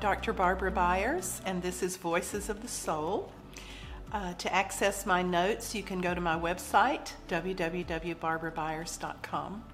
[0.00, 0.32] Dr.
[0.32, 3.30] Barbara Byers, and this is Voices of the Soul.
[4.10, 9.64] Uh, to access my notes, you can go to my website, www.barbarabyers.com.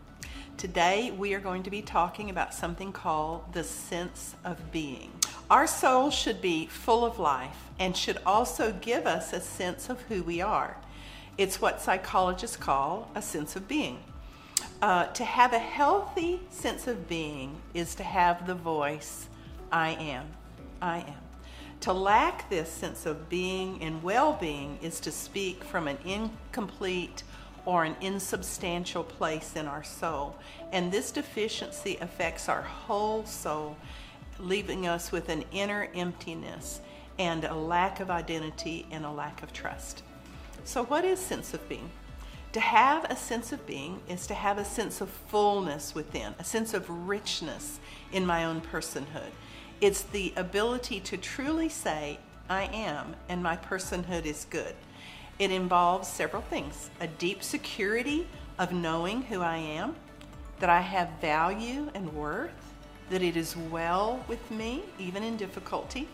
[0.57, 5.13] Today, we are going to be talking about something called the sense of being.
[5.49, 10.01] Our soul should be full of life and should also give us a sense of
[10.03, 10.77] who we are.
[11.39, 14.03] It's what psychologists call a sense of being.
[14.83, 19.29] Uh, to have a healthy sense of being is to have the voice,
[19.73, 20.27] I am.
[20.81, 21.27] I am.
[21.81, 27.23] To lack this sense of being and well being is to speak from an incomplete
[27.65, 30.37] or an insubstantial place in our soul.
[30.73, 33.77] And this deficiency affects our whole soul,
[34.39, 36.81] leaving us with an inner emptiness
[37.19, 40.03] and a lack of identity and a lack of trust.
[40.65, 41.91] So, what is sense of being?
[42.53, 46.45] To have a sense of being is to have a sense of fullness within, a
[46.45, 47.81] sense of richness
[48.13, 49.31] in my own personhood.
[49.81, 54.75] It's the ability to truly say, I am, and my personhood is good.
[55.39, 58.27] It involves several things a deep security
[58.59, 59.97] of knowing who I am,
[60.61, 62.75] that I have value and worth,
[63.11, 66.09] that it is well with me, even in difficulty,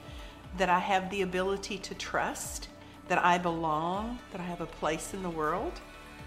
[0.58, 2.68] that I have the ability to trust,
[3.08, 5.80] that I belong, that I have a place in the world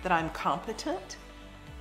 [0.05, 1.17] that I'm competent,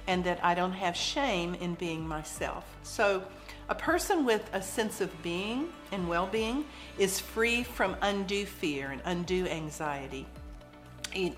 [0.06, 2.64] and that I don't have shame in being myself.
[2.82, 3.22] So,
[3.68, 6.64] a person with a sense of being and well being
[6.98, 10.26] is free from undue fear and undue anxiety.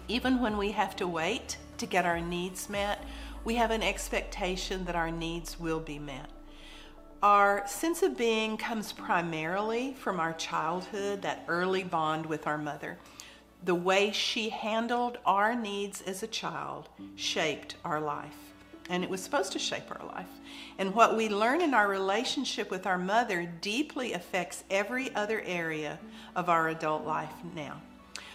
[0.08, 3.04] Even when we have to wait to get our needs met,
[3.44, 6.30] we have an expectation that our needs will be met.
[7.22, 12.98] Our sense of being comes primarily from our childhood, that early bond with our mother
[13.64, 18.45] the way she handled our needs as a child shaped our life.
[18.88, 20.28] And it was supposed to shape our life.
[20.78, 25.98] And what we learn in our relationship with our mother deeply affects every other area
[26.36, 27.80] of our adult life now.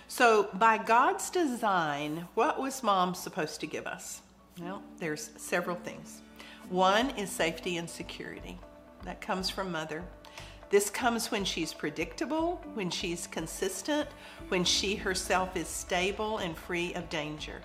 [0.08, 4.22] So, by God's design, what was mom supposed to give us?
[4.60, 6.22] Well, there's several things.
[6.70, 8.60] One is safety and security.
[9.04, 10.04] That comes from mother.
[10.70, 14.08] This comes when she's predictable, when she's consistent,
[14.50, 17.62] when she herself is stable and free of danger.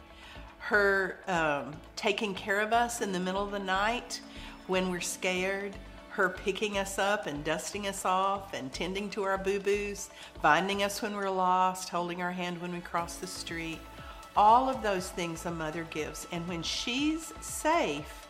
[0.67, 4.21] Her um, taking care of us in the middle of the night
[4.67, 5.77] when we're scared,
[6.09, 10.11] her picking us up and dusting us off and tending to our boo boos,
[10.43, 13.79] finding us when we're lost, holding our hand when we cross the street.
[14.37, 16.27] All of those things a mother gives.
[16.33, 18.27] And when she's safe,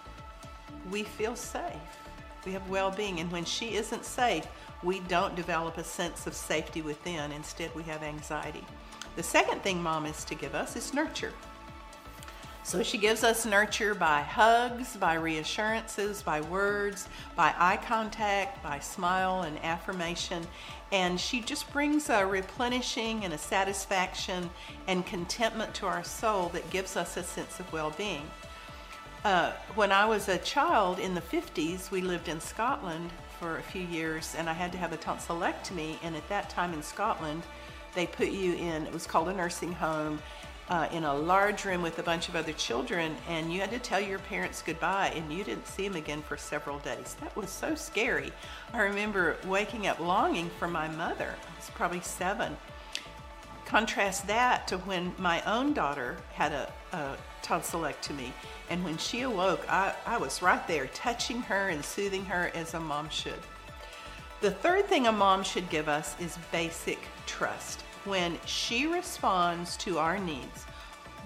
[0.91, 1.73] we feel safe.
[2.45, 3.19] We have well being.
[3.19, 4.47] And when she isn't safe,
[4.83, 7.33] we don't develop a sense of safety within.
[7.33, 8.65] Instead, we have anxiety.
[9.17, 11.33] The second thing mom is to give us is nurture.
[12.67, 18.81] So she gives us nurture by hugs, by reassurances, by words, by eye contact, by
[18.81, 20.45] smile and affirmation.
[20.91, 24.51] And she just brings a replenishing and a satisfaction
[24.89, 28.29] and contentment to our soul that gives us a sense of well being.
[29.25, 33.63] Uh, when I was a child in the 50s, we lived in Scotland for a
[33.63, 35.99] few years and I had to have a tonsillectomy.
[36.03, 37.45] And at that time in Scotland,
[37.95, 40.19] they put you in, it was called a nursing home,
[40.69, 43.79] uh, in a large room with a bunch of other children, and you had to
[43.79, 47.17] tell your parents goodbye, and you didn't see them again for several days.
[47.21, 48.33] That was so scary.
[48.73, 51.35] I remember waking up longing for my mother.
[51.41, 52.57] I was probably seven.
[53.65, 58.33] Contrast that to when my own daughter had a, a tonsillectomy.
[58.71, 62.75] And when she awoke, I, I was right there touching her and soothing her as
[62.75, 63.41] a mom should.
[64.41, 67.83] The third thing a mom should give us is basic trust.
[68.07, 70.65] When she responds to our needs,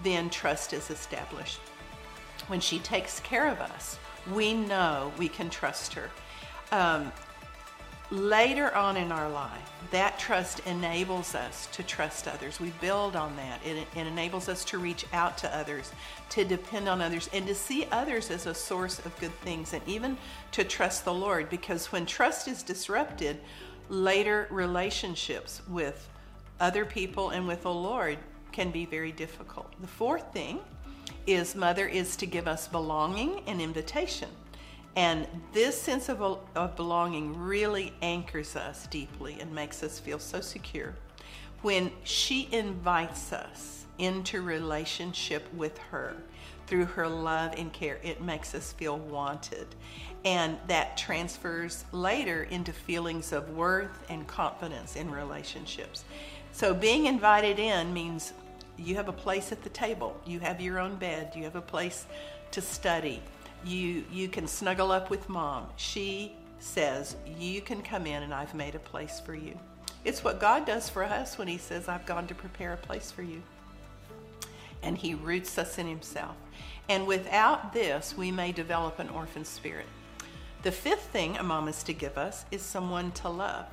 [0.03, 1.61] then trust is established.
[2.49, 3.99] When she takes care of us,
[4.33, 6.11] we know we can trust her.
[6.73, 7.13] Um,
[8.11, 12.59] later on in our life, that trust enables us to trust others.
[12.59, 13.61] We build on that.
[13.65, 15.93] It, it, enables us to reach out to others,
[16.31, 19.87] to depend on others, and to see others as a source of good things, and
[19.87, 20.17] even
[20.53, 21.51] to trust the Lord.
[21.51, 23.39] Because when trust is disrupted,
[23.91, 26.09] later relationships with
[26.61, 28.19] other people and with the Lord
[28.53, 29.73] can be very difficult.
[29.81, 30.61] The fourth thing
[31.27, 34.29] is Mother is to give us belonging and invitation.
[34.97, 36.21] And this sense of,
[36.55, 40.95] of belonging really anchors us deeply and makes us feel so secure.
[41.63, 46.17] When she invites us into relationship with her
[46.67, 49.67] through her love and care, it makes us feel wanted.
[50.25, 56.05] And that transfers later into feelings of worth and confidence in relationships.
[56.61, 58.35] So being invited in means
[58.77, 61.63] you have a place at the table, you have your own bed, you have a
[61.63, 62.05] place
[62.51, 63.23] to study,
[63.65, 65.69] you you can snuggle up with mom.
[65.77, 69.59] She says, You can come in and I've made a place for you.
[70.05, 73.11] It's what God does for us when He says, I've gone to prepare a place
[73.11, 73.41] for you.
[74.83, 76.37] And He roots us in Himself.
[76.91, 79.87] And without this, we may develop an orphan spirit.
[80.63, 83.65] The fifth thing a mom is to give us is someone to love.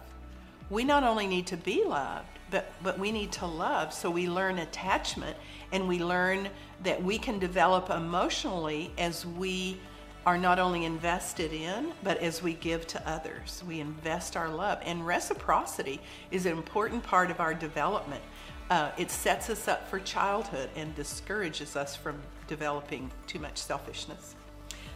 [0.69, 3.93] We not only need to be loved, but, but we need to love.
[3.93, 5.37] So we learn attachment
[5.71, 6.49] and we learn
[6.83, 9.77] that we can develop emotionally as we
[10.25, 13.63] are not only invested in, but as we give to others.
[13.65, 14.79] We invest our love.
[14.83, 16.01] And reciprocity
[16.31, 18.21] is an important part of our development.
[18.69, 24.35] Uh, it sets us up for childhood and discourages us from developing too much selfishness.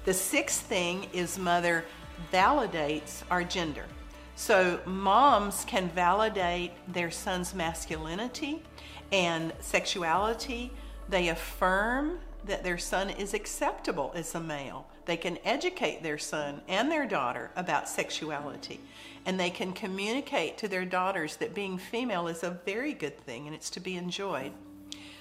[0.04, 1.86] The sixth thing is mother
[2.33, 3.86] validates our gender.
[4.36, 8.63] So moms can validate their son's masculinity
[9.12, 10.72] and sexuality.
[11.10, 14.88] They affirm that their son is acceptable as a male.
[15.06, 18.80] They can educate their son and their daughter about sexuality.
[19.25, 23.45] And they can communicate to their daughters that being female is a very good thing
[23.45, 24.51] and it's to be enjoyed.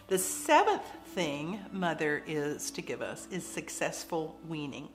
[0.08, 4.88] The seventh thing mother is to give us is successful weaning.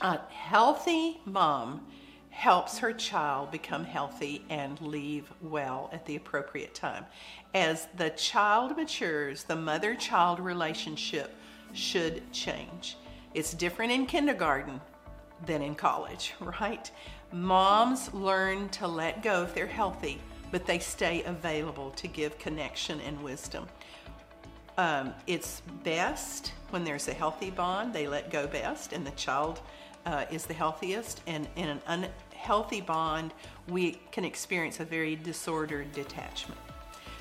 [0.00, 1.86] A healthy mom
[2.30, 7.04] helps her child become healthy and leave well at the appropriate time.
[7.54, 11.34] As the child matures, the mother child relationship
[11.72, 12.96] should change.
[13.34, 14.80] It's different in kindergarten
[15.46, 16.90] than in college, right?
[17.32, 23.00] Moms learn to let go if they're healthy, but they stay available to give connection
[23.02, 23.66] and wisdom.
[24.78, 29.60] Um, it's best when there's a healthy bond, they let go best, and the child
[30.06, 31.22] uh, is the healthiest.
[31.26, 33.32] And in an unhealthy bond,
[33.68, 36.60] we can experience a very disordered detachment.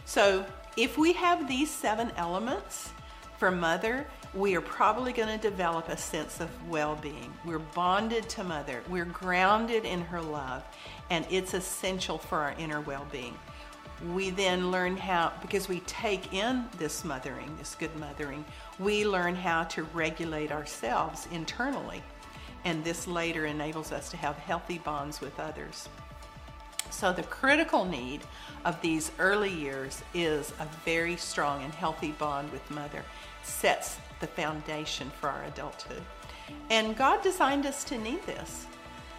[0.05, 0.45] So,
[0.77, 2.91] if we have these seven elements
[3.37, 7.33] for mother, we are probably going to develop a sense of well being.
[7.45, 10.63] We're bonded to Mother, we're grounded in her love,
[11.09, 13.35] and it's essential for our inner well being.
[14.13, 18.45] We then learn how, because we take in this mothering, this good mothering,
[18.77, 22.01] we learn how to regulate ourselves internally.
[22.65, 25.87] And this later enables us to have healthy bonds with others.
[26.91, 28.21] So, the critical need
[28.65, 33.03] of these early years is a very strong and healthy bond with mother,
[33.43, 36.01] sets the foundation for our adulthood.
[36.69, 38.65] And God designed us to need this.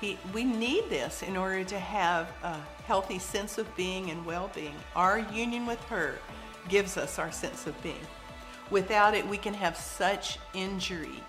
[0.00, 4.50] He, we need this in order to have a healthy sense of being and well
[4.54, 4.74] being.
[4.96, 6.14] Our union with her
[6.68, 8.06] gives us our sense of being.
[8.70, 11.22] Without it, we can have such injury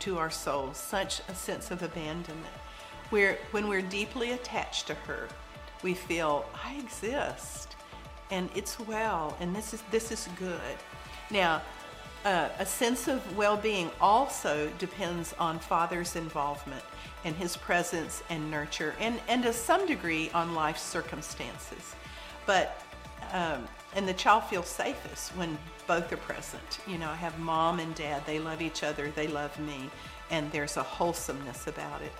[0.00, 2.46] to our souls, such a sense of abandonment.
[3.10, 5.28] Where when we're deeply attached to her,
[5.82, 7.76] we feel, I exist
[8.30, 10.60] and it's well and this is this is good.
[11.30, 11.62] Now,
[12.24, 16.82] uh, a sense of well being also depends on father's involvement
[17.24, 21.94] and his presence and nurture, and, and to some degree on life's circumstances.
[22.46, 22.80] But,
[23.32, 23.66] um,
[23.96, 26.80] and the child feels safest when both are present.
[26.86, 29.90] You know, I have mom and dad, they love each other, they love me,
[30.30, 32.12] and there's a wholesomeness about it.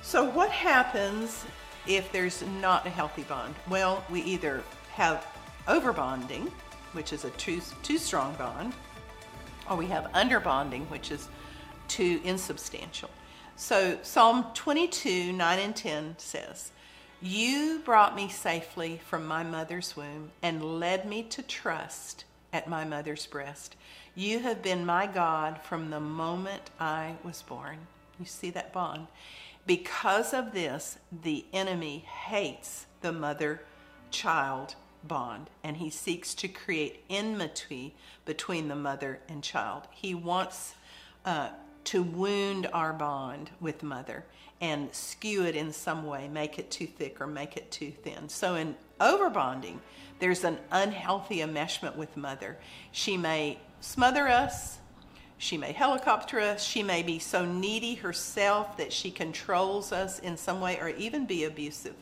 [0.00, 1.44] So, what happens
[1.86, 3.54] if there's not a healthy bond?
[3.68, 5.26] Well, we either have
[5.66, 6.50] overbonding,
[6.92, 8.74] which is a too, too strong bond,
[9.68, 11.28] or we have underbonding, which is
[11.88, 13.10] too insubstantial.
[13.56, 16.70] So Psalm 22, 9 and 10 says,
[17.20, 22.84] You brought me safely from my mother's womb and led me to trust at my
[22.84, 23.74] mother's breast.
[24.14, 27.78] You have been my God from the moment I was born.
[28.20, 29.08] You see that bond?
[29.66, 33.62] Because of this, the enemy hates the mother
[34.12, 37.96] child bond and he seeks to create enmity
[38.26, 39.88] between the mother and child.
[39.90, 40.74] He wants
[41.24, 41.50] uh,
[41.84, 44.24] to wound our bond with mother
[44.60, 48.28] and skew it in some way, make it too thick or make it too thin.
[48.28, 49.78] So in overbonding,
[50.18, 52.58] there's an unhealthy enmeshment with mother.
[52.90, 54.78] She may smother us,
[55.38, 60.36] she may helicopter us, she may be so needy herself that she controls us in
[60.36, 61.94] some way or even be abusive.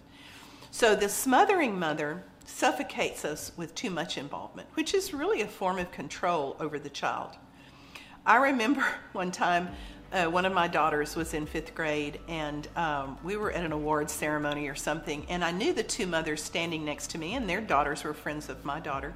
[0.71, 5.79] So the smothering mother suffocates us with too much involvement, which is really a form
[5.79, 7.33] of control over the child.
[8.25, 9.69] I remember one time
[10.13, 13.73] uh, one of my daughters was in fifth grade, and um, we were at an
[13.73, 17.49] awards ceremony or something, and I knew the two mothers standing next to me, and
[17.49, 19.15] their daughters were friends of my daughter.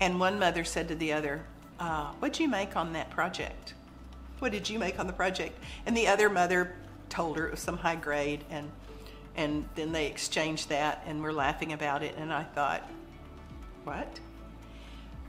[0.00, 1.42] And one mother said to the other,
[1.78, 3.74] uh, What'd you make on that project?
[4.40, 5.58] What did you make on the project?
[5.86, 6.74] And the other mother
[7.08, 8.70] told her it was some high grade, and
[9.36, 12.14] and then they exchanged that and were laughing about it.
[12.16, 12.88] And I thought,
[13.84, 14.18] what?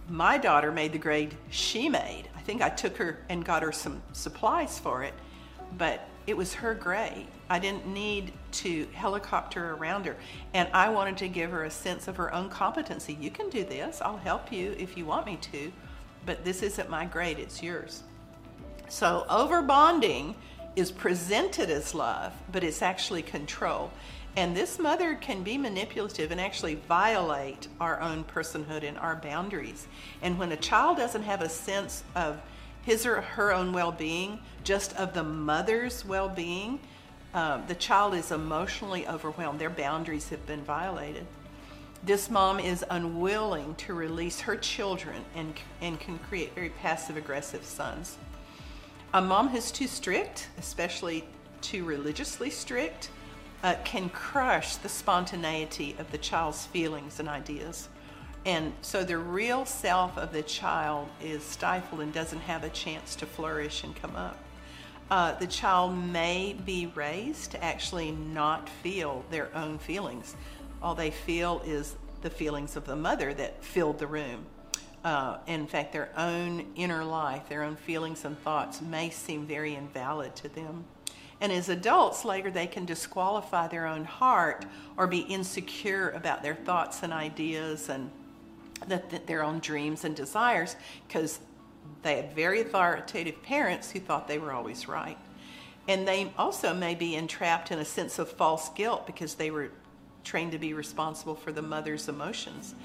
[0.09, 2.29] My daughter made the grade she made.
[2.47, 5.13] I think I took her and got her some supplies for it,
[5.77, 7.27] but it was her grade.
[7.49, 8.31] I didn't need
[8.63, 10.15] to helicopter around her.
[10.53, 13.17] And I wanted to give her a sense of her own competency.
[13.19, 14.01] You can do this.
[14.01, 15.73] I'll help you if you want me to.
[16.25, 18.03] But this isn't my grade, it's yours.
[18.87, 20.33] So over bonding
[20.77, 23.91] is presented as love, but it's actually control.
[24.37, 29.87] And this mother can be manipulative and actually violate our own personhood and our boundaries.
[30.21, 32.39] And when a child doesn't have a sense of
[32.83, 36.79] his or her own well being, just of the mother's well being,
[37.33, 39.57] um, the child is emotionally overwhelmed.
[39.59, 41.25] Their boundaries have been violated.
[42.03, 47.65] This mom is unwilling to release her children and, and can create very passive aggressive
[47.65, 48.17] sons.
[49.15, 51.27] A mom who's too strict, especially
[51.61, 53.09] too religiously strict,
[53.63, 57.89] uh, can crush the spontaneity of the child's feelings and ideas.
[58.45, 63.15] And so the real self of the child is stifled and doesn't have a chance
[63.17, 64.37] to flourish and come up.
[65.09, 70.35] Uh, the child may be raised to actually not feel their own feelings.
[70.81, 74.45] All they feel is the feelings of the mother that filled the room.
[75.03, 79.75] Uh, in fact, their own inner life, their own feelings and thoughts may seem very
[79.75, 80.83] invalid to them.
[81.39, 84.65] And as adults, later they can disqualify their own heart
[84.97, 88.09] or be insecure about their thoughts and ideas and
[89.25, 90.75] their own dreams and desires
[91.07, 91.39] because
[92.01, 95.17] they had very authoritative parents who thought they were always right.
[95.87, 99.71] And they also may be entrapped in a sense of false guilt because they were
[100.23, 102.75] trained to be responsible for the mother's emotions.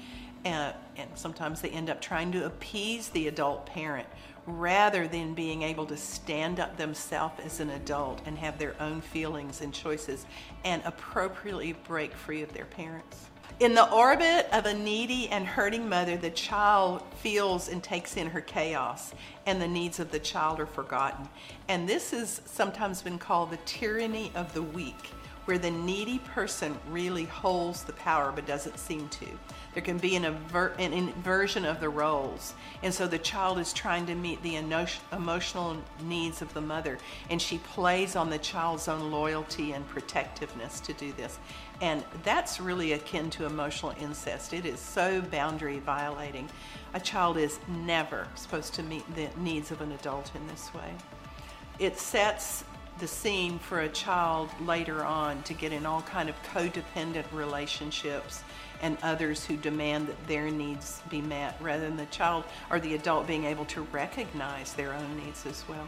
[0.45, 4.07] And, and sometimes they end up trying to appease the adult parent
[4.45, 9.01] rather than being able to stand up themselves as an adult and have their own
[9.01, 10.25] feelings and choices
[10.65, 13.29] and appropriately break free of their parents.
[13.59, 18.27] In the orbit of a needy and hurting mother, the child feels and takes in
[18.27, 19.13] her chaos,
[19.45, 21.29] and the needs of the child are forgotten.
[21.67, 25.11] And this has sometimes been called the tyranny of the weak,
[25.45, 29.25] where the needy person really holds the power but doesn't seem to.
[29.73, 32.53] There can be an, aver- an inversion of the roles.
[32.81, 34.55] And so the child is trying to meet the
[35.11, 36.97] emotional needs of the mother,
[37.29, 41.39] and she plays on the child's own loyalty and protectiveness to do this.
[41.81, 44.53] And that's really akin to emotional incest.
[44.53, 46.49] It is so boundary violating.
[46.93, 50.93] A child is never supposed to meet the needs of an adult in this way.
[51.79, 52.63] It sets
[52.99, 58.43] the scene for a child later on to get in all kind of codependent relationships
[58.81, 62.93] and others who demand that their needs be met rather than the child or the
[62.95, 65.87] adult being able to recognize their own needs as well.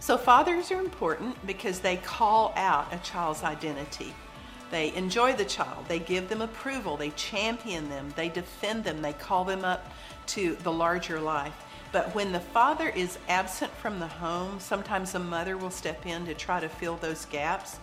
[0.00, 4.12] So, fathers are important because they call out a child's identity.
[4.70, 9.12] They enjoy the child, they give them approval, they champion them, they defend them, they
[9.12, 9.90] call them up
[10.28, 11.54] to the larger life.
[11.94, 16.26] But when the father is absent from the home, sometimes a mother will step in
[16.26, 17.78] to try to fill those gaps.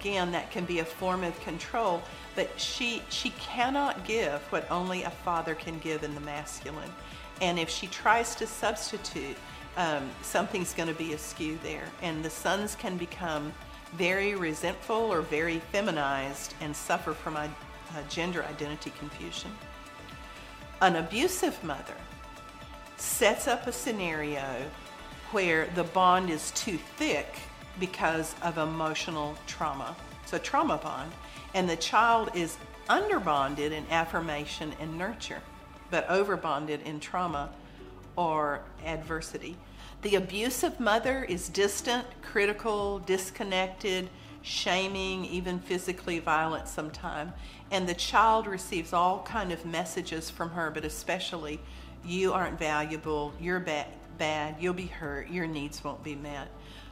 [0.00, 2.02] Again that can be a form of control
[2.34, 6.90] but she she cannot give what only a father can give in the masculine.
[7.42, 9.36] And if she tries to substitute
[9.76, 11.88] um, something's going to be askew there.
[12.00, 13.52] And the sons can become
[13.98, 17.50] very resentful or very feminized and suffer from a,
[17.98, 19.50] a gender identity confusion.
[20.80, 21.96] An abusive mother
[23.00, 24.44] sets up a scenario
[25.32, 27.34] where the bond is too thick
[27.78, 29.96] because of emotional trauma.
[30.26, 31.10] So, trauma bond.
[31.54, 35.40] And the child is underbonded in affirmation and nurture,
[35.90, 37.50] but overbonded in trauma
[38.16, 39.56] or adversity.
[40.02, 44.08] The abusive mother is distant, critical, disconnected,
[44.42, 47.32] shaming, even physically violent sometimes.
[47.70, 51.60] And the child receives all kind of messages from her, but especially,
[52.04, 53.86] you aren't valuable, you're bad,
[54.18, 56.48] bad, you'll be hurt, your needs won't be met.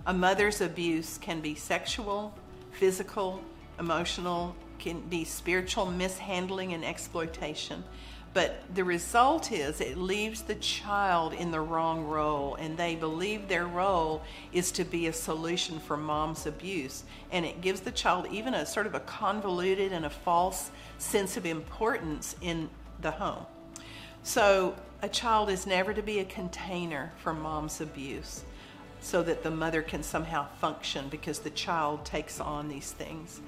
[0.06, 2.34] A mother's abuse can be sexual,
[2.72, 3.42] physical,
[3.78, 7.84] emotional, can be spiritual mishandling and exploitation.
[8.34, 13.48] But the result is it leaves the child in the wrong role, and they believe
[13.48, 14.22] their role
[14.52, 17.04] is to be a solution for mom's abuse.
[17.32, 21.36] And it gives the child even a sort of a convoluted and a false sense
[21.36, 22.68] of importance in
[23.00, 23.46] the home.
[24.22, 28.42] So a child is never to be a container for mom's abuse
[29.00, 33.40] so that the mother can somehow function because the child takes on these things.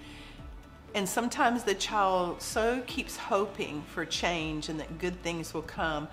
[0.94, 6.08] And sometimes the child so keeps hoping for change and that good things will come,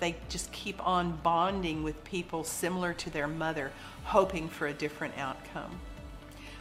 [0.00, 3.70] they just keep on bonding with people similar to their mother,
[4.04, 5.78] hoping for a different outcome.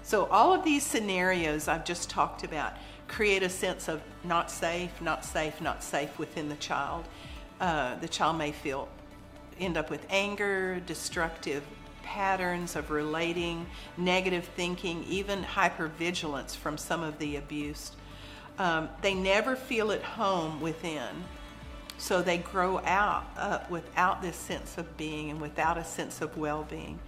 [0.02, 2.74] So, all of these scenarios I've just talked about
[3.08, 7.06] create a sense of not safe, not safe, not safe within the child.
[7.60, 8.90] Uh, the child may feel,
[9.60, 11.64] end up with anger, destructive
[12.04, 13.66] patterns of relating,
[13.98, 17.96] negative thinking, even hypervigilance from some of the abused.
[18.60, 21.24] Um, they never feel at home within.
[21.98, 26.38] So they grow out up without this sense of being and without a sense of
[26.38, 27.00] well being.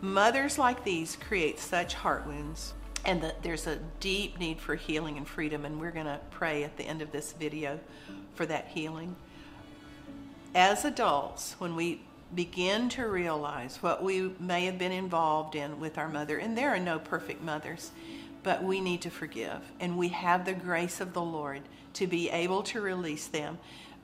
[0.00, 2.72] Mothers like these create such heart wounds,
[3.04, 6.64] and that there's a deep need for healing and freedom, and we're going to pray
[6.64, 7.78] at the end of this video
[8.34, 9.14] for that healing.
[10.54, 12.00] As adults, when we
[12.34, 16.70] begin to realize what we may have been involved in with our mother, and there
[16.70, 17.92] are no perfect mothers,
[18.42, 21.62] but we need to forgive, and we have the grace of the Lord
[21.94, 23.58] to be able to release them.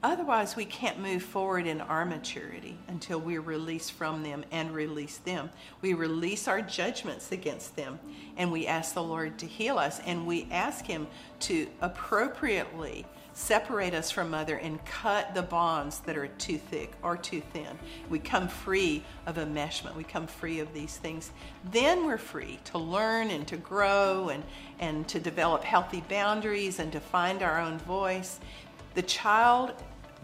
[0.04, 5.18] Otherwise, we can't move forward in our maturity until we're released from them and release
[5.18, 5.50] them.
[5.80, 7.98] We release our judgments against them
[8.36, 11.08] and we ask the Lord to heal us and we ask Him
[11.40, 17.18] to appropriately separate us from mother and cut the bonds that are too thick or
[17.18, 17.78] too thin.
[18.08, 19.94] We come free of enmeshment.
[19.94, 21.30] We come free of these things.
[21.70, 24.42] Then we're free to learn and to grow and,
[24.78, 28.40] and to develop healthy boundaries and to find our own voice.
[28.94, 29.74] The child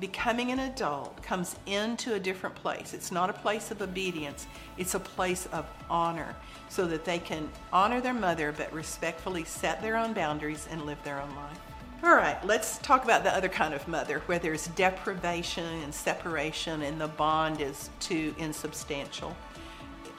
[0.01, 2.95] becoming an adult comes into a different place.
[2.95, 4.47] It's not a place of obedience,
[4.79, 6.35] it's a place of honor
[6.71, 10.99] so that they can honor their mother but respectfully set their own boundaries and live
[11.05, 11.72] their own life.
[12.05, 16.83] All right, let's talk about the other kind of mother where there's deprivation and separation
[16.83, 19.37] and the bond is too insubstantial.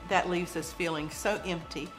[0.08, 1.90] That leaves us feeling so empty.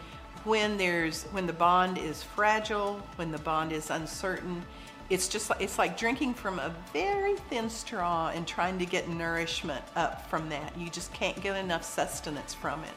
[0.44, 4.62] When there's when the bond is fragile, when the bond is uncertain,
[5.10, 9.10] it's just like it's like drinking from a very thin straw and trying to get
[9.10, 10.74] nourishment up from that.
[10.78, 12.94] You just can't get enough sustenance from it.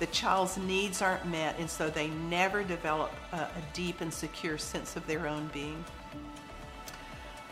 [0.00, 4.58] The child's needs aren't met, and so they never develop a, a deep and secure
[4.58, 5.84] sense of their own being.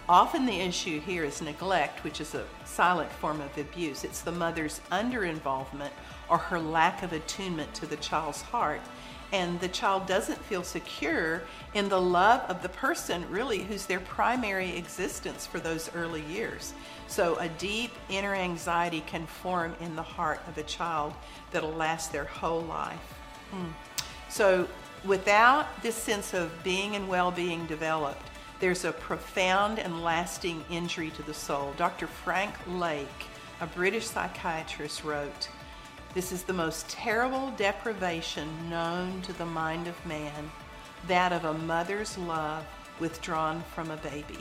[0.08, 4.02] Often the issue here is neglect, which is a silent form of abuse.
[4.02, 5.92] It's the mother's underinvolvement
[6.28, 8.80] or her lack of attunement to the child's heart.
[9.32, 14.00] And the child doesn't feel secure in the love of the person, really, who's their
[14.00, 16.74] primary existence for those early years.
[17.06, 21.14] So, a deep inner anxiety can form in the heart of a child
[21.50, 22.98] that'll last their whole life.
[23.50, 23.70] Hmm.
[24.28, 24.68] So,
[25.04, 28.28] without this sense of being and well being developed,
[28.62, 31.74] there's a profound and lasting injury to the soul.
[31.76, 32.06] Dr.
[32.06, 33.08] Frank Lake,
[33.60, 35.48] a British psychiatrist, wrote
[36.14, 40.48] This is the most terrible deprivation known to the mind of man,
[41.08, 42.64] that of a mother's love
[43.00, 44.38] withdrawn from a baby.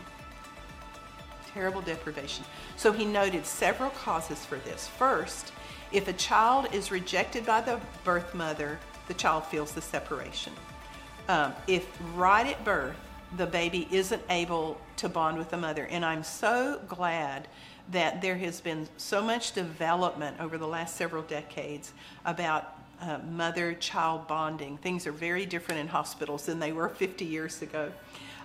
[1.51, 2.45] Terrible deprivation.
[2.77, 4.88] So he noted several causes for this.
[4.88, 5.51] First,
[5.91, 10.53] if a child is rejected by the birth mother, the child feels the separation.
[11.27, 12.95] Um, if right at birth
[13.38, 15.86] the baby isn't able to bond with the mother.
[15.86, 17.48] And I'm so glad
[17.91, 21.94] that there has been so much development over the last several decades
[22.26, 24.78] about uh, mother child bonding.
[24.78, 27.91] Things are very different in hospitals than they were 50 years ago.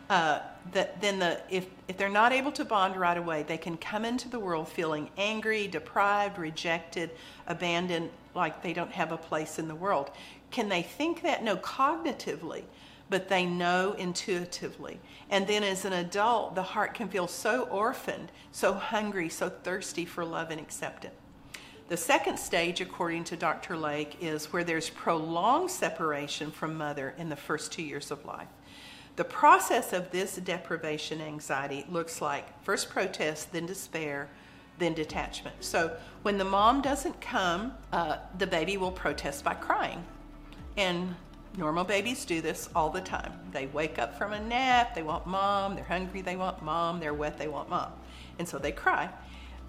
[0.08, 0.40] Uh,
[0.72, 4.04] that then the if if they're not able to bond right away, they can come
[4.04, 7.10] into the world feeling angry, deprived, rejected,
[7.48, 10.12] abandoned, like they don't have a place in the world.
[10.52, 11.42] Can they think that?
[11.42, 12.62] No, cognitively
[13.08, 15.00] but they know intuitively.
[15.30, 20.04] And then as an adult, the heart can feel so orphaned, so hungry, so thirsty
[20.04, 21.14] for love and acceptance.
[21.88, 23.76] The second stage, according to Dr.
[23.76, 28.48] Lake, is where there's prolonged separation from mother in the first two years of life.
[29.14, 34.28] The process of this deprivation anxiety looks like first protest, then despair,
[34.78, 35.56] then detachment.
[35.60, 40.04] So when the mom doesn't come, uh, the baby will protest by crying.
[40.76, 41.14] And
[41.56, 43.32] Normal babies do this all the time.
[43.52, 47.14] They wake up from a nap, they want mom, they're hungry, they want mom, they're
[47.14, 47.92] wet, they want mom.
[48.38, 49.08] And so they cry.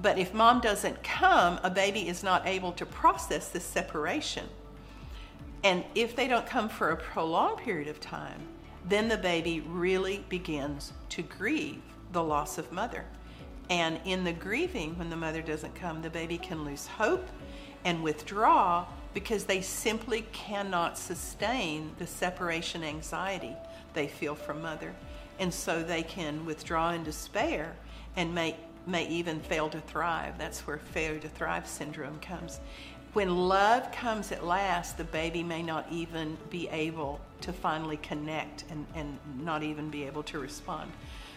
[0.02, 4.46] But if mom doesn't come, a baby is not able to process this separation.
[5.64, 8.42] And if they don't come for a prolonged period of time,
[8.86, 13.06] then the baby really begins to grieve the loss of mother.
[13.70, 17.28] And in the grieving, when the mother doesn't come, the baby can lose hope
[17.84, 18.86] and withdraw
[19.18, 23.56] because they simply cannot sustain the separation anxiety
[23.96, 24.94] they feel from mother.
[25.40, 27.76] And so they can withdraw in despair
[28.16, 30.38] and may, may even fail to thrive.
[30.38, 32.60] That's where failure to thrive syndrome comes.
[33.14, 38.66] When love comes at last, the baby may not even be able to finally connect
[38.70, 40.92] and, and not even be able to respond.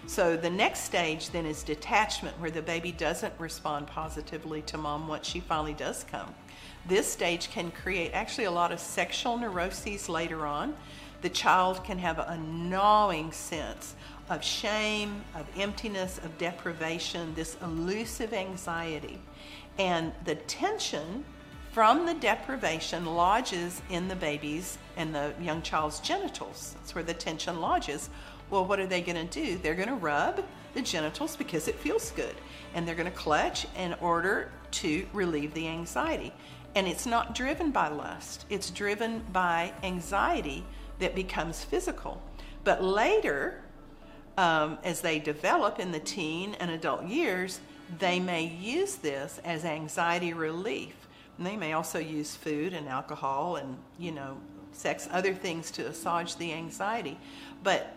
[0.07, 5.07] So the next stage then is detachment, where the baby doesn't respond positively to mom
[5.07, 6.35] once she finally does come.
[6.87, 10.75] This stage can create actually a lot of sexual neuroses later on.
[11.23, 13.95] The child can have a gnawing sense
[14.31, 19.19] of shame, of emptiness, of deprivation, this elusive anxiety.
[19.79, 21.25] And the tension
[21.73, 26.75] from the deprivation lodges in the baby's and the young child's genitals.
[26.79, 28.11] That's where the tension lodges.
[28.51, 29.57] Well, what are they going to do?
[29.59, 32.35] They're going to rub the genitals because it feels good.
[32.75, 36.33] And they're going to clutch in order to relieve the anxiety.
[36.75, 40.65] And it's not driven by lust, it's driven by anxiety
[41.01, 42.23] that becomes physical.
[42.63, 43.63] But later,
[44.37, 47.61] um, as they develop in the teen and adult years,
[47.99, 50.95] they may use this as anxiety relief.
[51.39, 54.37] And they may also use food and alcohol and, you know,
[54.73, 57.19] sex, other things to assuage the anxiety.
[57.65, 57.97] But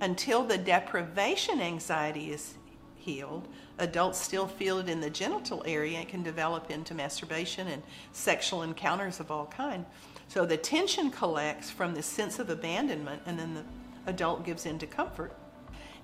[0.00, 2.54] until the deprivation anxiety is
[2.96, 7.82] healed, adults still feel it in the genital area and can develop into masturbation and
[8.12, 9.84] sexual encounters of all kind.
[10.28, 13.64] So the tension collects from the sense of abandonment and then the
[14.06, 15.34] adult gives into comfort.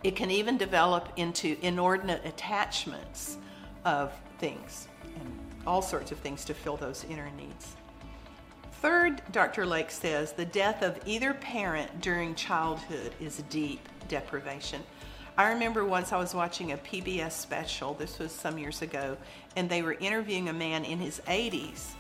[0.02, 3.38] It can even develop into inordinate attachments
[3.84, 7.76] of things and all sorts of things to fill those inner needs.
[8.84, 9.64] Third, Dr.
[9.64, 14.82] Lake says the death of either parent during childhood is deep deprivation.
[15.38, 19.16] I remember once I was watching a PBS special, this was some years ago,
[19.56, 21.92] and they were interviewing a man in his 80s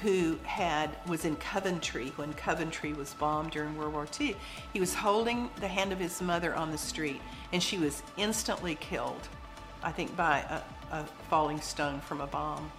[0.00, 4.34] who had was in Coventry when Coventry was bombed during World War II.
[4.72, 7.20] He was holding the hand of his mother on the street
[7.52, 9.28] and she was instantly killed,
[9.82, 12.72] I think by a, a falling stone from a bomb.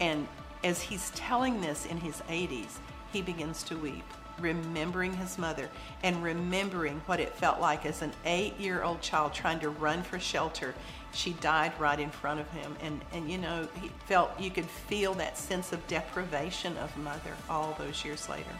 [0.00, 0.26] And
[0.66, 2.78] as he's telling this in his 80s,
[3.12, 4.04] he begins to weep,
[4.40, 5.70] remembering his mother
[6.02, 10.02] and remembering what it felt like as an eight year old child trying to run
[10.02, 10.74] for shelter.
[11.12, 12.74] She died right in front of him.
[12.82, 17.34] And, and you know, he felt you could feel that sense of deprivation of mother
[17.48, 18.50] all those years later.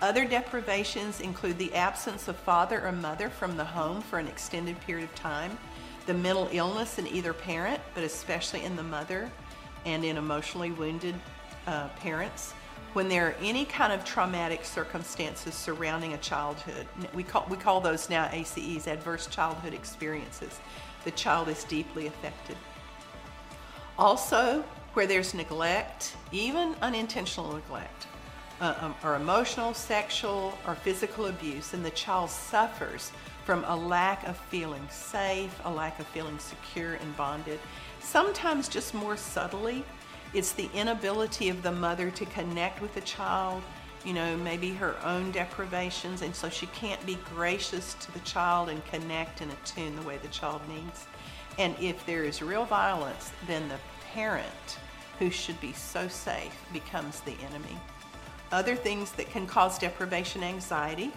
[0.00, 4.80] Other deprivations include the absence of father or mother from the home for an extended
[4.80, 5.56] period of time,
[6.06, 9.30] the mental illness in either parent, but especially in the mother,
[9.84, 11.14] and in emotionally wounded
[11.66, 12.52] uh, parents.
[12.92, 17.80] When there are any kind of traumatic circumstances surrounding a childhood, we call, we call
[17.80, 20.60] those now ACEs, adverse childhood experiences,
[21.04, 22.56] the child is deeply affected.
[23.98, 28.06] Also, where there's neglect, even unintentional neglect,
[28.60, 33.10] uh, um, or emotional, sexual, or physical abuse, and the child suffers
[33.44, 37.58] from a lack of feeling safe, a lack of feeling secure and bonded.
[38.04, 39.84] Sometimes, just more subtly,
[40.34, 43.62] it's the inability of the mother to connect with the child,
[44.04, 48.68] you know, maybe her own deprivations, and so she can't be gracious to the child
[48.68, 51.06] and connect and attune the way the child needs.
[51.58, 53.78] And if there is real violence, then the
[54.12, 54.78] parent,
[55.18, 57.76] who should be so safe, becomes the enemy.
[58.52, 61.10] Other things that can cause deprivation anxiety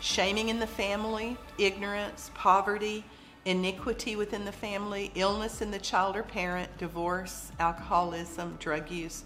[0.00, 3.04] shaming in the family, ignorance, poverty,
[3.44, 9.24] iniquity within the family, illness in the child or parent, divorce, alcoholism, drug use.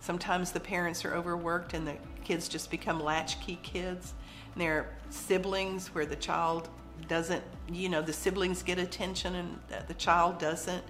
[0.00, 4.14] Sometimes the parents are overworked and the kids just become latchkey kids.
[4.52, 6.68] And there are siblings where the child
[7.08, 10.84] doesn't, you know, the siblings get attention and the child doesn't.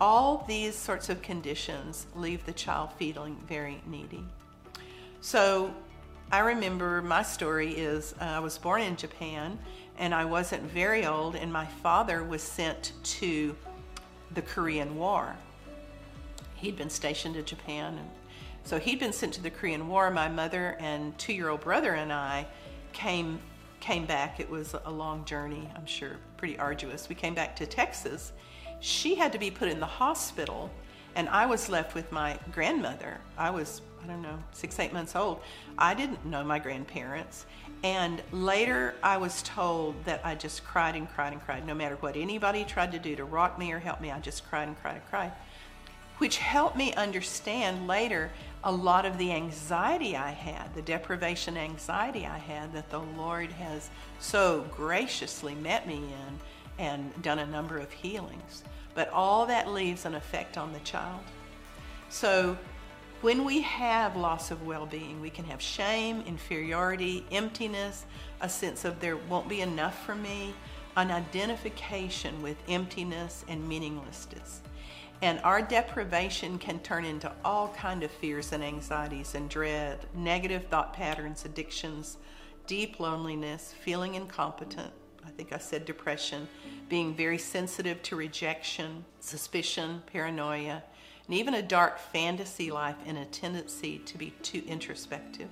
[0.00, 4.24] All these sorts of conditions leave the child feeling very needy.
[5.20, 5.72] So
[6.30, 9.58] I remember my story is uh, I was born in Japan
[9.98, 13.56] and I wasn't very old, and my father was sent to
[14.34, 15.36] the Korean War.
[16.54, 18.10] He'd been stationed in Japan, and
[18.64, 20.10] so he'd been sent to the Korean War.
[20.10, 22.46] My mother and two-year-old brother and I
[22.92, 23.38] came
[23.78, 24.40] came back.
[24.40, 27.08] It was a long journey, I'm sure, pretty arduous.
[27.08, 28.32] We came back to Texas.
[28.80, 30.70] She had to be put in the hospital,
[31.14, 33.20] and I was left with my grandmother.
[33.38, 35.40] I was I don't know, six, eight months old.
[35.76, 37.44] I didn't know my grandparents.
[37.82, 41.66] And later I was told that I just cried and cried and cried.
[41.66, 44.48] No matter what anybody tried to do to rock me or help me, I just
[44.48, 45.32] cried and cried and cried.
[46.18, 48.30] Which helped me understand later
[48.62, 53.50] a lot of the anxiety I had, the deprivation anxiety I had, that the Lord
[53.52, 53.90] has
[54.20, 56.38] so graciously met me in
[56.78, 58.62] and done a number of healings.
[58.94, 61.20] But all that leaves an effect on the child.
[62.08, 62.56] So
[63.22, 68.04] when we have loss of well being, we can have shame, inferiority, emptiness,
[68.40, 70.54] a sense of there won't be enough for me,
[70.96, 74.60] an identification with emptiness and meaninglessness.
[75.22, 80.66] And our deprivation can turn into all kind of fears and anxieties and dread, negative
[80.68, 82.18] thought patterns, addictions,
[82.66, 84.92] deep loneliness, feeling incompetent.
[85.24, 86.46] I think I said depression,
[86.88, 90.82] being very sensitive to rejection, suspicion, paranoia,
[91.26, 95.48] and even a dark fantasy life and a tendency to be too introspective.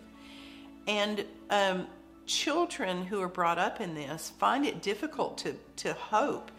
[0.86, 1.86] And um,
[2.26, 6.50] children who are brought up in this find it difficult to, to hope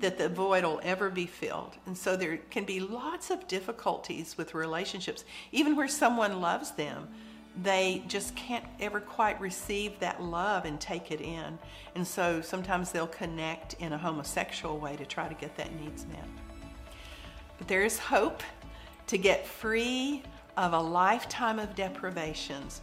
[0.00, 1.76] that the void will ever be filled.
[1.86, 7.08] And so there can be lots of difficulties with relationships, even where someone loves them.
[7.60, 11.58] They just can't ever quite receive that love and take it in.
[11.96, 16.06] And so sometimes they'll connect in a homosexual way to try to get that needs
[16.06, 16.47] met.
[17.58, 18.42] But there is hope
[19.08, 20.22] to get free
[20.56, 22.80] of a lifetime of deprivations.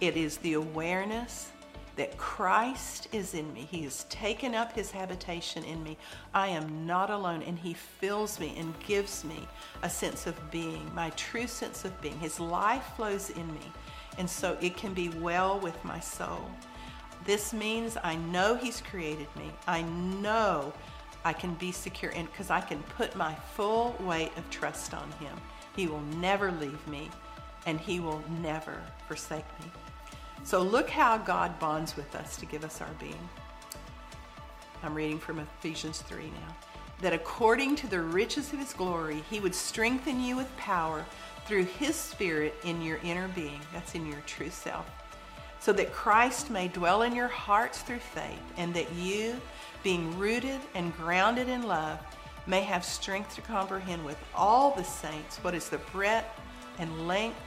[0.00, 1.50] It is the awareness
[1.96, 3.66] that Christ is in me.
[3.68, 5.98] He has taken up his habitation in me.
[6.32, 9.48] I am not alone, and he fills me and gives me
[9.82, 12.18] a sense of being, my true sense of being.
[12.20, 13.72] His life flows in me,
[14.16, 16.48] and so it can be well with my soul.
[17.24, 19.50] This means I know he's created me.
[19.66, 20.72] I know
[21.24, 25.10] I can be secure in because I can put my full weight of trust on
[25.12, 25.36] him.
[25.76, 27.10] He will never leave me,
[27.66, 29.70] and he will never forsake me.
[30.44, 33.28] So look how God bonds with us to give us our being.
[34.82, 36.56] I'm reading from Ephesians 3 now.
[37.00, 41.04] That according to the riches of his glory, he would strengthen you with power
[41.46, 43.60] through his spirit in your inner being.
[43.72, 44.88] That's in your true self.
[45.60, 49.40] So that Christ may dwell in your hearts through faith, and that you,
[49.82, 51.98] being rooted and grounded in love,
[52.46, 56.40] may have strength to comprehend with all the saints what is the breadth
[56.78, 57.38] and length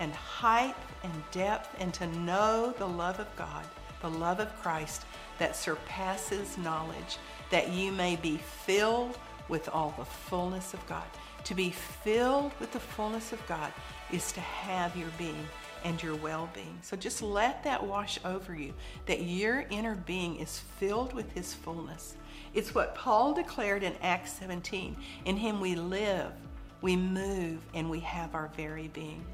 [0.00, 3.64] and height and depth and to know the love of God,
[4.00, 5.04] the love of Christ
[5.38, 7.18] that surpasses knowledge,
[7.50, 9.16] that you may be filled
[9.48, 11.04] with all the fullness of God.
[11.44, 13.72] To be filled with the fullness of God
[14.12, 15.46] is to have your being
[15.84, 16.78] and your well being.
[16.82, 18.74] So just let that wash over you,
[19.06, 22.16] that your inner being is filled with His fullness.
[22.54, 24.96] It's what Paul declared in Acts 17.
[25.24, 26.32] In Him we live,
[26.80, 29.24] we move, and we have our very being.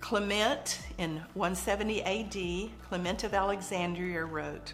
[0.00, 4.72] Clement in 170 AD, Clement of Alexandria wrote,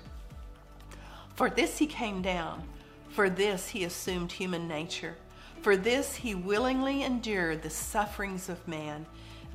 [1.35, 2.63] For this he came down,
[3.11, 5.17] for this he assumed human nature,
[5.63, 9.05] for this he willingly endured the sufferings of man,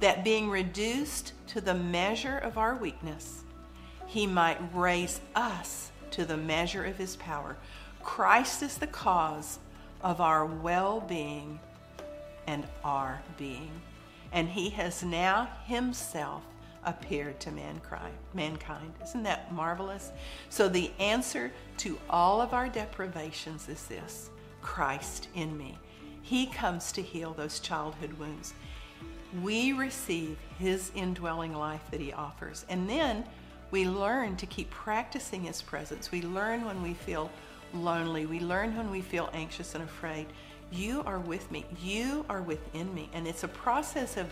[0.01, 3.43] that being reduced to the measure of our weakness,
[4.07, 7.55] he might raise us to the measure of his power.
[8.03, 9.59] Christ is the cause
[10.03, 11.59] of our well being
[12.47, 13.81] and our being
[14.31, 16.43] and he has now himself
[16.85, 18.13] appeared to mankind.
[18.33, 18.93] Mankind.
[19.03, 20.11] Isn't that marvelous?
[20.49, 24.29] So the answer to all of our deprivations is this
[24.61, 25.77] Christ in me.
[26.21, 28.53] He comes to heal those childhood wounds.
[29.41, 32.65] We receive his indwelling life that he offers.
[32.69, 33.23] And then
[33.71, 36.11] we learn to keep practicing his presence.
[36.11, 37.31] We learn when we feel
[37.73, 38.25] lonely.
[38.25, 40.27] We learn when we feel anxious and afraid
[40.71, 41.65] you are with me.
[41.81, 43.09] You are within me.
[43.13, 44.27] And it's a process of,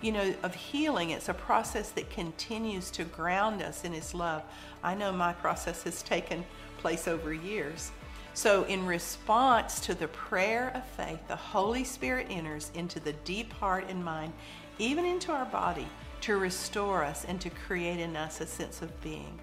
[0.00, 1.10] you know, of healing.
[1.10, 4.42] It's a process that continues to ground us in His love.
[4.82, 6.44] I know my process has taken
[6.78, 7.90] place over years.
[8.34, 13.52] So, in response to the prayer of faith, the Holy Spirit enters into the deep
[13.52, 14.32] heart and mind,
[14.78, 15.86] even into our body,
[16.22, 19.38] to restore us and to create in us a sense of being.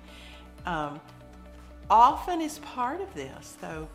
[0.66, 1.00] Um,
[1.90, 3.88] often, is part of this, though,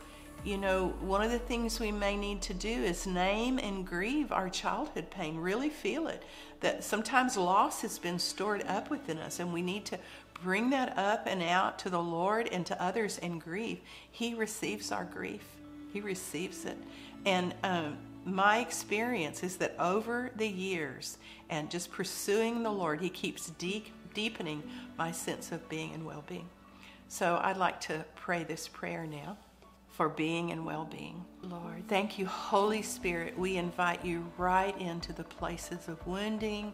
[0.45, 4.31] you know, one of the things we may need to do is name and grieve
[4.31, 6.23] our childhood pain, really feel it.
[6.61, 9.99] That sometimes loss has been stored up within us, and we need to
[10.43, 13.79] bring that up and out to the Lord and to others and grief,
[14.11, 15.45] He receives our grief,
[15.93, 16.77] He receives it.
[17.27, 21.19] And um, my experience is that over the years
[21.51, 24.63] and just pursuing the Lord, He keeps deep, deepening
[24.99, 26.49] my sense of being and well being.
[27.09, 29.37] So I'd like to pray this prayer now
[29.95, 31.25] for being and well being.
[31.43, 33.39] Lord, thank you, Holy Spirit.
[33.39, 36.73] We invite you right into the places of wounding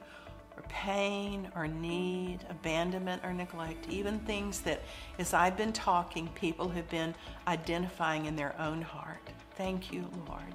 [0.61, 4.83] or pain or need, abandonment or neglect, even things that,
[5.19, 7.15] as I've been talking, people have been
[7.47, 9.31] identifying in their own heart.
[9.57, 10.55] Thank you, Lord.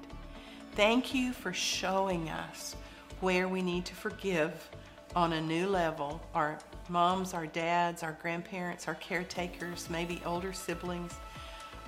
[0.74, 2.76] Thank you for showing us
[3.20, 4.70] where we need to forgive
[5.16, 11.14] on a new level our moms, our dads, our grandparents, our caretakers, maybe older siblings.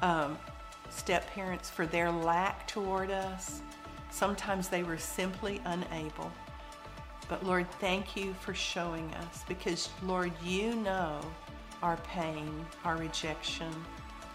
[0.03, 0.39] Um,
[0.91, 3.61] step parents for their lack toward us.
[4.11, 6.33] Sometimes they were simply unable.
[7.29, 11.21] But Lord, thank you for showing us because, Lord, you know
[11.83, 13.73] our pain, our rejection,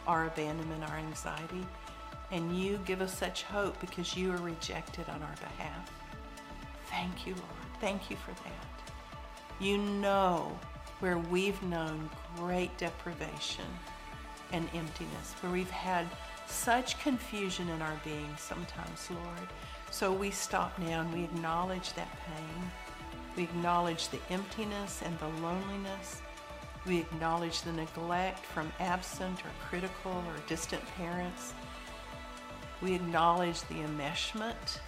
[0.07, 1.65] our abandonment, our anxiety.
[2.31, 5.91] And you give us such hope because you are rejected on our behalf.
[6.87, 7.79] Thank you, Lord.
[7.81, 8.93] Thank you for that.
[9.59, 10.57] You know
[10.99, 13.65] where we've known great deprivation
[14.51, 16.07] and emptiness, where we've had
[16.47, 19.49] such confusion in our being sometimes, Lord.
[19.93, 22.71] So we stop now and we acknowledge that pain.
[23.37, 26.23] We acknowledge the emptiness and the loneliness.
[26.87, 31.53] We acknowledge the neglect from absent or critical or distant parents.
[32.81, 34.79] We acknowledge the enmeshment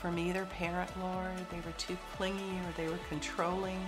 [0.00, 1.38] from either parent, Lord.
[1.52, 3.78] They were too clingy or they were controlling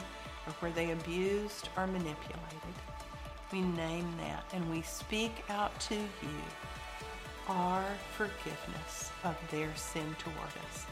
[0.47, 2.77] or were they abused or manipulated.
[3.51, 6.43] We name that and we speak out to you
[7.49, 7.85] our
[8.17, 10.87] forgiveness of their sin toward us.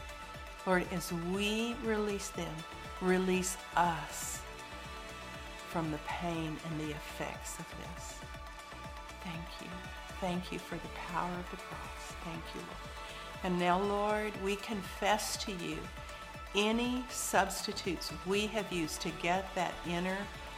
[0.65, 2.55] Lord, as we release them,
[3.01, 4.41] release us
[5.69, 8.19] from the pain and the effects of this.
[9.23, 9.67] Thank you.
[10.21, 12.15] Thank you for the power of the cross.
[12.23, 13.43] Thank you, Lord.
[13.43, 15.77] And now, Lord, we confess to you
[16.55, 20.17] any substitutes we have used to get that inner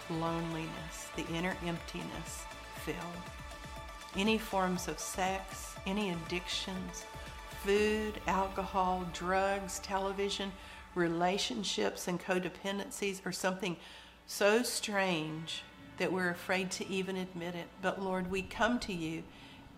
[0.10, 2.44] loneliness, the inner emptiness
[2.86, 2.98] filled.
[4.16, 7.06] Any forms of sex, any addictions,
[7.64, 10.52] food, alcohol, drugs, television,
[10.96, 13.78] relationships, and codependencies are something
[14.26, 15.64] so strange
[15.98, 17.68] that we're afraid to even admit it.
[17.82, 19.24] But Lord, we come to you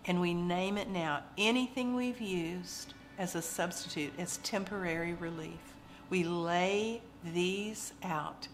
[0.04, 1.22] and we name it now.
[1.38, 5.74] Anything we've used as a substitute, as temporary relief,
[6.10, 8.48] we lay these out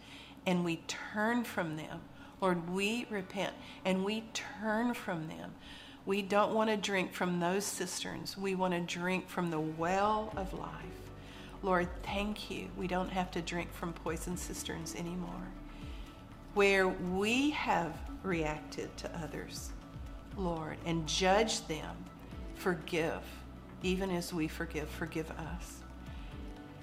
[0.45, 2.01] and we turn from them.
[2.43, 5.55] Lord, we repent and we turn from them.
[6.07, 8.39] We don't want to drink from those cisterns.
[8.39, 10.71] We want to drink from the well of life.
[11.63, 12.69] Lord, thank you.
[12.77, 15.49] We don't have to drink from poison cisterns anymore.
[16.55, 17.93] Where we have
[18.23, 19.71] reacted to others,
[20.37, 21.97] Lord, and judge them,
[22.55, 23.21] forgive,
[23.83, 24.89] even as we forgive.
[24.89, 25.81] Forgive us.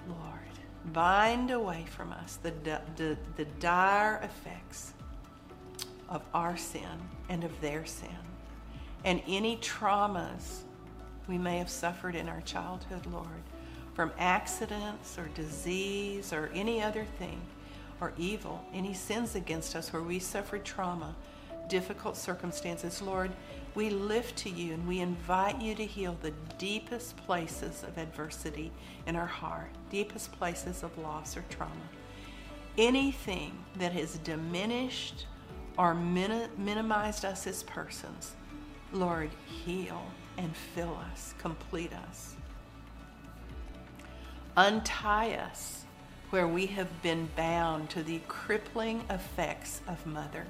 [0.06, 2.52] Lord, bind away from us the,
[2.96, 4.92] the, the dire effects
[6.10, 8.08] of our sin and of their sin,
[9.04, 10.60] and any traumas
[11.28, 13.26] we may have suffered in our childhood, Lord,
[13.94, 17.40] from accidents or disease or any other thing
[18.00, 21.14] or evil, any sins against us where we suffered trauma
[21.68, 23.30] difficult circumstances, Lord,
[23.74, 28.70] we lift to you and we invite you to heal the deepest places of adversity
[29.06, 31.72] in our heart, deepest places of loss or trauma.
[32.78, 35.26] Anything that has diminished
[35.76, 38.34] or min- minimized us as persons,
[38.94, 40.00] Lord, heal
[40.38, 42.36] and fill us, complete us.
[44.56, 45.84] Untie us
[46.30, 50.46] where we have been bound to the crippling effects of mother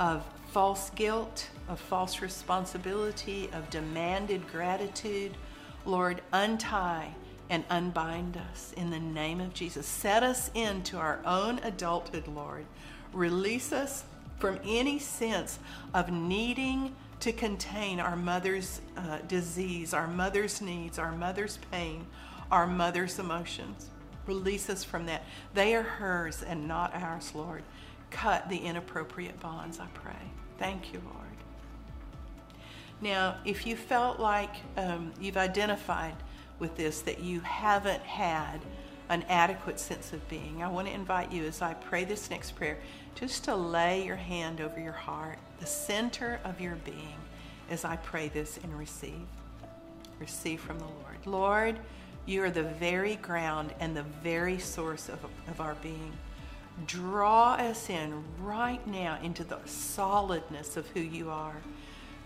[0.00, 5.36] of false guilt, of false responsibility, of demanded gratitude.
[5.84, 7.14] Lord, untie
[7.50, 9.86] and unbind us in the name of Jesus.
[9.86, 12.64] Set us into our own adulthood, Lord.
[13.12, 14.04] Release us
[14.38, 15.58] from any sense
[15.92, 22.06] of needing to contain our mother's uh, disease, our mother's needs, our mother's pain,
[22.50, 23.90] our mother's emotions.
[24.26, 25.24] Release us from that.
[25.54, 27.62] They are hers and not ours, Lord
[28.10, 30.12] cut the inappropriate bonds, I pray.
[30.58, 31.16] Thank you, Lord.
[33.00, 36.14] Now, if you felt like um, you've identified
[36.58, 38.60] with this, that you haven't had
[39.08, 42.52] an adequate sense of being, I want to invite you as I pray this next
[42.52, 42.78] prayer
[43.14, 47.16] just to lay your hand over your heart, the center of your being,
[47.68, 49.26] as I pray this and receive.
[50.18, 51.26] Receive from the Lord.
[51.26, 51.78] Lord,
[52.26, 55.18] you are the very ground and the very source of,
[55.48, 56.12] of our being
[56.86, 61.56] draw us in right now into the solidness of who you are.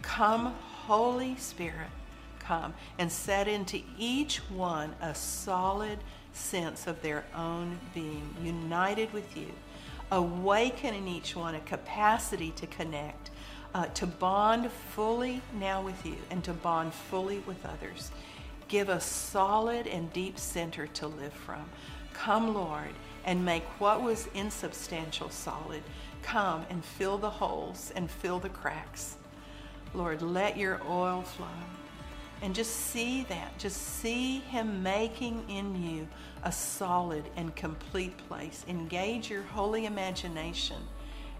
[0.02, 0.54] Come,
[0.86, 1.90] Holy Spirit,
[2.38, 5.98] come and set into each one a solid
[6.32, 9.48] sense of their own being, united with you.
[10.14, 13.30] Awaken in each one a capacity to connect,
[13.74, 18.10] uh, to bond fully now with you, and to bond fully with others.
[18.68, 21.68] Give a solid and deep center to live from.
[22.12, 25.82] Come, Lord and make what was insubstantial solid.
[26.22, 29.16] Come and fill the holes and fill the cracks.
[29.94, 31.46] Lord, let your oil flow.
[32.44, 33.58] And just see that.
[33.58, 36.06] Just see Him making in you
[36.42, 38.66] a solid and complete place.
[38.68, 40.76] Engage your holy imagination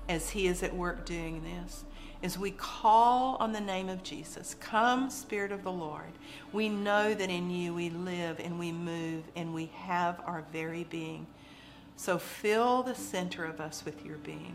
[0.08, 1.84] as He is at work doing this.
[2.22, 6.10] As we call on the name of Jesus, come, Spirit of the Lord.
[6.54, 10.84] We know that in you we live and we move and we have our very
[10.84, 11.26] being.
[11.96, 14.54] So fill the center of us with your being.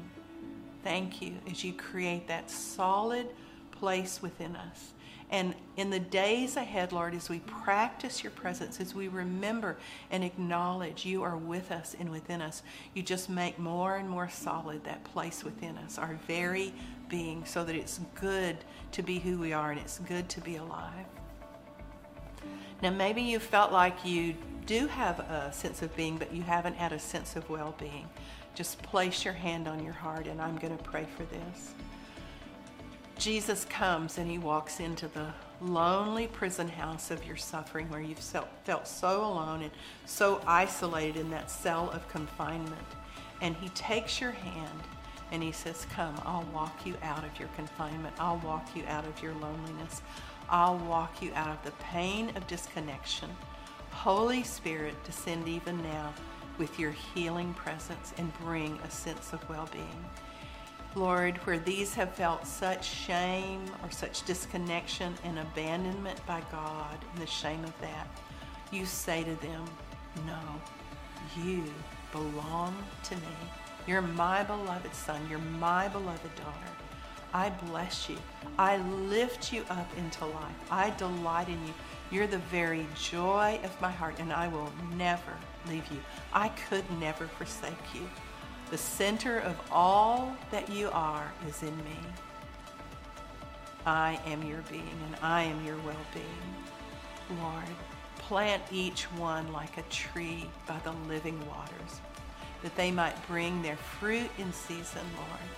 [0.84, 3.28] Thank you as you create that solid
[3.70, 4.94] place within us.
[5.32, 9.78] And in the days ahead, Lord, as we practice your presence, as we remember
[10.10, 12.64] and acknowledge you are with us and within us,
[12.96, 16.74] you just make more and more solid that place within us, our very
[17.10, 18.58] being, so that it's good
[18.92, 21.06] to be who we are and it's good to be alive.
[22.82, 26.76] Now, maybe you felt like you do have a sense of being, but you haven't
[26.76, 28.08] had a sense of well being.
[28.56, 31.74] Just place your hand on your heart, and I'm going to pray for this.
[33.20, 35.28] Jesus comes and he walks into the
[35.62, 39.72] lonely prison house of your suffering where you've felt, so alone and
[40.06, 42.88] so isolated in that cell of confinement.
[43.42, 44.80] And he takes your hand
[45.34, 48.16] and he says, Come, I'll walk you out of your confinement.
[48.20, 50.02] I'll walk you out of your loneliness.
[50.50, 53.30] I'll walk you out of the pain of disconnection.
[53.92, 56.14] Holy Spirit, descend even now
[56.58, 60.06] with your healing presence and bring a sense of well being.
[60.96, 67.22] Lord, where these have felt such shame or such disconnection and abandonment by God and
[67.22, 68.08] the shame of that,
[68.72, 69.66] you say to them,
[70.26, 70.40] No,
[71.44, 71.64] you
[72.12, 73.22] belong to me.
[73.86, 75.22] You're my beloved son.
[75.30, 76.72] You're my beloved daughter.
[77.34, 78.18] I bless you.
[78.58, 80.72] I lift you up into life.
[80.72, 81.74] I delight in you.
[82.12, 85.34] You're the very joy of my heart, and I will never
[85.68, 86.00] leave you.
[86.34, 88.10] I could never forsake you.
[88.72, 91.98] The center of all that you are is in me.
[93.84, 97.40] I am your being, and I am your well being.
[97.42, 97.64] Lord,
[98.20, 102.00] plant each one like a tree by the living waters,
[102.62, 105.50] that they might bring their fruit in season, Lord.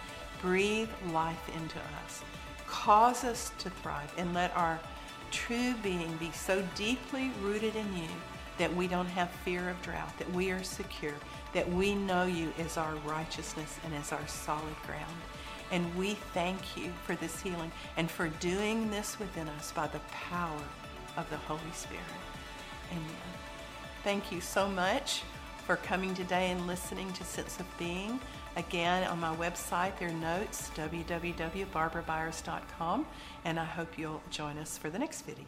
[0.42, 2.24] Breathe life into us.
[2.66, 4.80] Cause us to thrive, and let our
[5.32, 8.08] true being be so deeply rooted in you
[8.62, 11.16] that we don't have fear of drought, that we are secure,
[11.52, 15.18] that we know you as our righteousness and as our solid ground.
[15.72, 19.98] And we thank you for this healing and for doing this within us by the
[20.12, 20.62] power
[21.18, 22.04] of the Holy Spirit.
[22.92, 23.04] Amen.
[24.04, 25.24] Thank you so much
[25.66, 28.20] for coming today and listening to Sense of Being.
[28.58, 33.08] Again, on my website, there are notes, www.barbarabyers.com,
[33.44, 35.48] and I hope you'll join us for the next video.